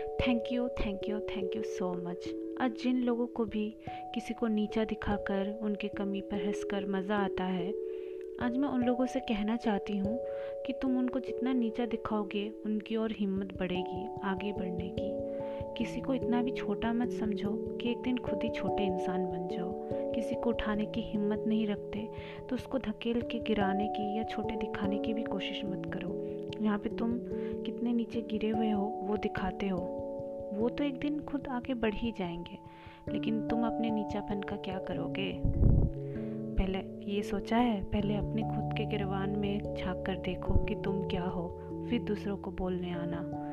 Thank 0.00 0.44
you 0.52 0.68
thank 0.68 1.08
you 1.08 1.18
thank 1.20 1.56
you 1.56 1.62
so 1.62 1.92
much 1.94 2.28
आज 2.60 2.76
जिन 2.82 3.02
लोगों 3.02 3.26
को 3.26 3.44
भी 3.44 3.64
किसी 4.14 4.34
को 4.34 4.46
नीचा 4.46 4.84
दिखाकर 4.84 5.58
उनके 5.62 5.88
कमी 5.88 6.20
पर 6.20 6.44
हंसकर 6.46 6.86
मज़ा 6.86 7.16
आता 7.16 7.44
है, 7.44 7.72
आज 8.42 8.56
मैं 8.56 8.68
उन 8.68 8.82
लोगों 8.82 9.06
से 9.06 9.20
कहना 9.20 9.56
चाहती 9.56 9.96
हूँ 9.98 10.18
कि 10.66 10.72
तुम 10.72 10.98
उनको 10.98 11.20
जितना 11.20 11.52
नीचा 11.52 11.86
दिखाओगे, 11.86 12.48
उनकी 12.66 12.96
और 12.96 13.12
हिम्मत 13.12 13.56
बढ़ेगी, 13.58 14.06
आगे 14.24 14.52
बढ़ने 14.52 14.88
की। 14.88 15.08
किसी 15.78 16.00
को 16.00 16.14
इतना 16.14 16.42
भी 16.42 16.52
छोटा 16.52 16.92
मत 16.92 17.10
समझो 17.10 17.50
कि 17.76 17.90
एक 17.90 18.02
दिन 18.02 18.18
खुद 18.18 18.42
ही 18.42 18.48
छोटे 18.50 18.84
इंसान 18.84 19.26
बन 19.26 19.48
जाओ। 19.48 19.68
किसी 20.14 20.34
को 20.34 20.50
उठाने 20.50 20.86
की 20.86 21.00
हिम्मत 21.02 21.44
नहीं 21.46 21.66
रखते 21.66 22.08
तो 22.48 22.56
उसको 22.56 22.78
धकेल 22.78 23.20
के 23.22 23.38
गिराने 23.38 23.88
की 23.88 24.16
या 24.18 24.24
छोटे 24.24 24.56
दिखाने 24.56 24.98
की 24.98 25.14
भी 25.14 25.22
कोशिश 25.22 25.62
मत 25.64 25.90
करो। 25.94 26.19
यहाँ 26.60 26.78
पे 26.78 26.88
तुम 26.88 27.18
कितने 27.64 27.92
नीचे 27.92 28.20
गिरे 28.20 28.48
हुए 28.48 28.70
हो, 28.70 28.82
वो 28.82 29.16
दिखाते 29.16 29.68
हो। 29.68 29.78
वो 30.52 30.68
तो 30.68 30.84
एक 30.84 30.98
दिन 30.98 31.20
खुद 31.20 31.48
आगे 31.48 31.74
बढ़ 31.74 31.94
ही 31.94 32.12
जाएँगे, 32.18 32.58
लेकिन 33.12 33.48
तुम 33.48 33.66
अपने 33.66 33.90
नीचापन 33.90 34.40
का 34.40 34.56
क्या 34.56 34.78
करोगे? 34.78 35.40
पहले 36.56 36.78
ये 37.12 37.22
सोचा 37.22 37.56
है, 37.56 37.82
पहले 37.84 38.16
अपने 38.16 38.42
खुद 38.42 38.72
के 38.76 38.84
गिरवान 38.84 39.30
में 39.30 39.74
झाँक 39.74 40.06
कर 40.06 40.16
देखो 40.16 40.54
कि 40.64 40.74
तुम 40.74 41.08
क्या 41.08 41.22
हो, 41.22 41.48
फिर 41.90 42.02
दूसरों 42.02 42.36
को 42.36 42.50
बोलने 42.50 42.92
आना। 42.92 43.46